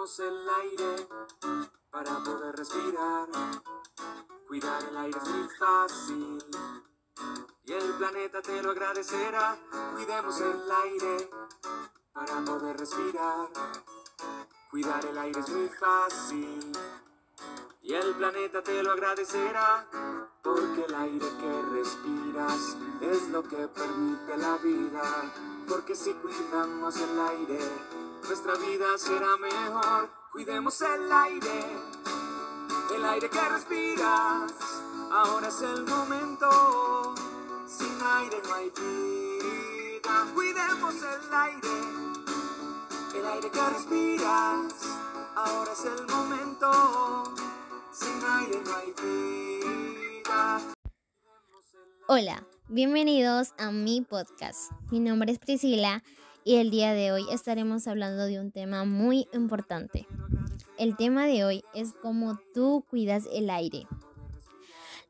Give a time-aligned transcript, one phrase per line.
[0.00, 1.08] Cuidemos el aire
[1.90, 3.28] para poder respirar.
[4.48, 6.38] Cuidar el aire es muy fácil
[7.64, 9.58] y el planeta te lo agradecerá.
[9.92, 11.30] Cuidemos el aire
[12.14, 13.50] para poder respirar.
[14.70, 16.72] Cuidar el aire es muy fácil
[17.82, 19.86] y el planeta te lo agradecerá.
[20.42, 25.02] Porque el aire que respiras es lo que permite la vida.
[25.68, 30.10] Porque si cuidamos el aire, nuestra vida será mejor.
[30.32, 31.64] Cuidemos el aire,
[32.94, 34.52] el aire que respiras.
[35.10, 37.14] Ahora es el momento.
[37.66, 40.26] Sin aire no hay vida.
[40.34, 41.68] Cuidemos el aire,
[43.16, 44.74] el aire que respiras.
[45.34, 47.34] Ahora es el momento.
[47.92, 50.60] Sin aire no hay vida.
[52.06, 54.72] Hola, bienvenidos a mi podcast.
[54.90, 56.02] Mi nombre es Priscila
[56.44, 60.06] y el día de hoy estaremos hablando de un tema muy importante.
[60.78, 63.86] El tema de hoy es cómo tú cuidas el aire.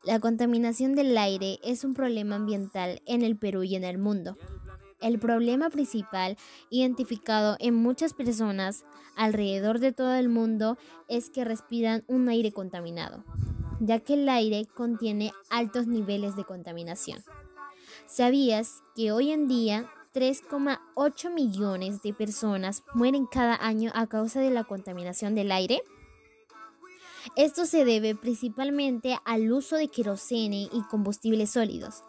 [0.03, 4.37] La contaminación del aire es un problema ambiental en el Perú y en el mundo.
[4.99, 6.37] El problema principal
[6.69, 8.83] identificado en muchas personas
[9.15, 13.23] alrededor de todo el mundo es que respiran un aire contaminado,
[13.79, 17.23] ya que el aire contiene altos niveles de contaminación.
[18.05, 24.49] ¿Sabías que hoy en día 3,8 millones de personas mueren cada año a causa de
[24.49, 25.81] la contaminación del aire?
[27.35, 32.03] Esto se debe principalmente al uso de querosene y combustibles sólidos,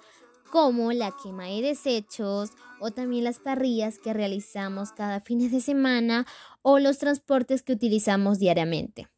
[0.51, 6.27] como la quema de desechos o también las parrillas que realizamos cada fin de semana
[6.63, 9.09] o los transportes que utilizamos diariamente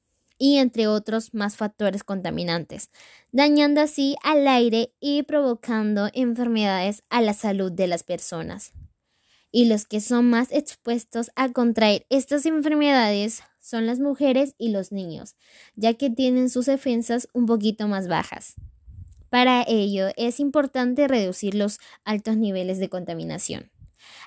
[0.44, 2.90] y entre otros más factores contaminantes,
[3.32, 8.74] dañando así al aire y provocando enfermedades a la salud de las personas.
[9.50, 14.92] Y los que son más expuestos a contraer estas enfermedades son las mujeres y los
[14.92, 15.34] niños,
[15.76, 18.56] ya que tienen sus defensas un poquito más bajas.
[19.30, 23.70] Para ello es importante reducir los altos niveles de contaminación.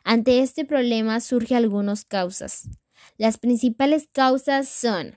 [0.03, 2.69] Ante este problema surgen algunas causas.
[3.19, 5.15] Las principales causas son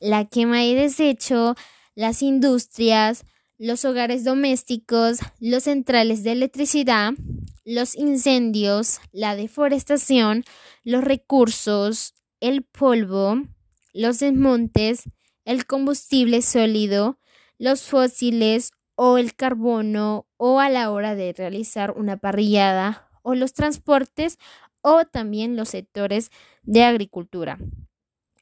[0.00, 1.54] la quema de desecho,
[1.94, 3.24] las industrias,
[3.58, 7.12] los hogares domésticos, los centrales de electricidad,
[7.64, 10.44] los incendios, la deforestación,
[10.82, 13.42] los recursos, el polvo,
[13.92, 15.02] los desmontes,
[15.44, 17.18] el combustible sólido,
[17.58, 23.52] los fósiles o el carbono o a la hora de realizar una parrillada o los
[23.52, 24.38] transportes
[24.80, 26.30] o también los sectores
[26.62, 27.58] de agricultura.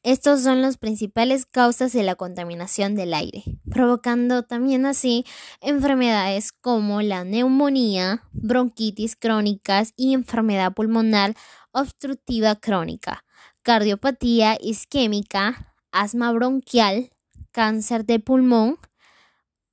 [0.04, 5.25] Estos son las principales causas de la contaminación del aire, provocando también así
[5.60, 11.34] enfermedades como la neumonía, bronquitis crónicas y enfermedad pulmonar
[11.72, 13.25] obstructiva crónica,
[13.62, 17.10] cardiopatía isquémica, asma bronquial,
[17.50, 18.78] cáncer de pulmón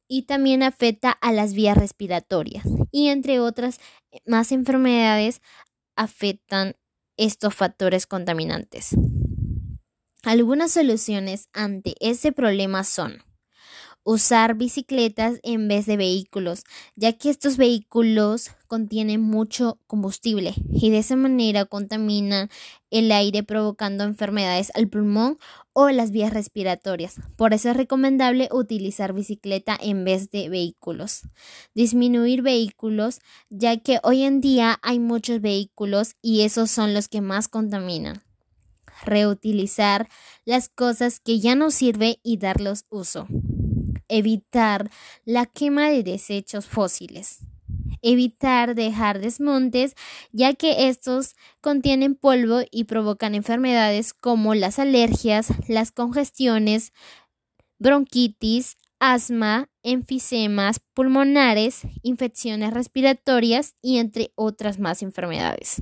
[0.07, 3.79] y también afecta a las vías respiratorias y entre otras
[4.25, 5.41] más enfermedades
[5.95, 6.75] afectan
[7.15, 8.95] estos factores contaminantes.
[10.25, 13.23] Algunas soluciones ante ese problema son
[14.03, 16.63] usar bicicletas en vez de vehículos,
[16.95, 22.49] ya que estos vehículos contienen mucho combustible y de esa manera contaminan
[22.89, 25.37] el aire provocando enfermedades al pulmón
[25.73, 27.17] o las vías respiratorias.
[27.35, 31.21] Por eso es recomendable utilizar bicicleta en vez de vehículos.
[31.75, 33.19] Disminuir vehículos,
[33.51, 38.24] ya que hoy en día hay muchos vehículos y esos son los que más contaminan
[39.05, 40.09] reutilizar
[40.43, 43.27] las cosas que ya no sirven y darlos uso.
[44.07, 44.89] Evitar
[45.23, 47.39] la quema de desechos fósiles.
[48.01, 49.95] Evitar dejar desmontes
[50.31, 56.93] ya que estos contienen polvo y provocan enfermedades como las alergias, las congestiones,
[57.79, 65.81] bronquitis, asma, enfisemas pulmonares, infecciones respiratorias y entre otras más enfermedades.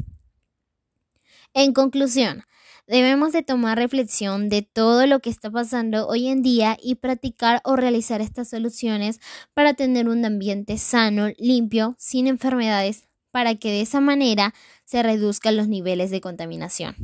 [1.53, 2.43] En conclusión,
[2.93, 7.59] Debemos de tomar reflexión de todo lo que está pasando hoy en día y practicar
[7.63, 9.19] o realizar estas soluciones
[9.55, 14.53] para tener un ambiente sano, limpio, sin enfermedades, para que de esa manera
[14.85, 16.95] se reduzcan los niveles de contaminación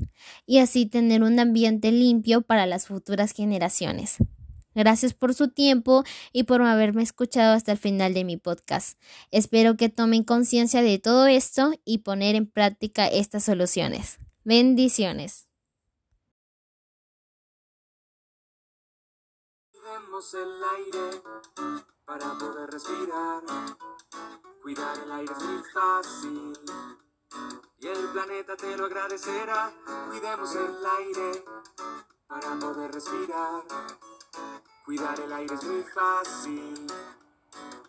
[0.46, 4.18] y así tener un ambiente limpio para las futuras generaciones.
[4.76, 9.00] Gracias por su tiempo y por haberme escuchado hasta el final de mi podcast.
[9.32, 14.20] Espero que tomen conciencia de todo esto y poner en práctica estas soluciones.
[14.44, 15.49] Bendiciones.
[20.00, 21.22] Cuidemos el aire
[22.06, 23.44] para poder respirar.
[24.62, 26.58] Cuidar el aire es muy fácil
[27.80, 29.74] y el planeta te lo agradecerá.
[30.10, 31.44] Cuidemos el aire
[32.28, 33.64] para poder respirar.
[34.86, 36.88] Cuidar el aire es muy fácil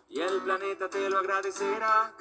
[0.09, 2.13] y el planeta te lo agradecerá.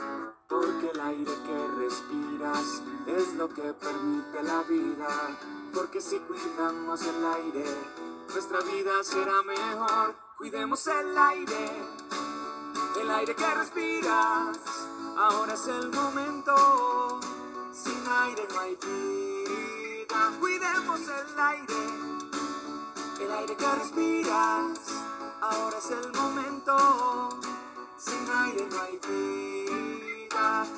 [0.48, 5.38] Porque el aire que respiras es lo que permite la vida.
[5.74, 10.14] Porque si cuidamos el aire, nuestra vida será mejor.
[10.38, 11.70] Cuidemos el aire,
[13.00, 14.58] el aire que respiras.
[15.18, 17.20] Ahora es el momento,
[17.72, 20.32] sin aire no hay vida.
[20.38, 21.74] Cuidemos el aire,
[23.20, 24.78] el aire que respiras.
[25.40, 27.28] Ahora es el momento,
[27.98, 30.64] sin aire no hay vida.